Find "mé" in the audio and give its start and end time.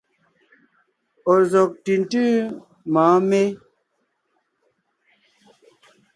3.29-3.41